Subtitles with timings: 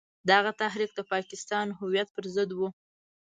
[0.29, 2.67] دغه تحریک د پاکستان هویت پر ضد وو.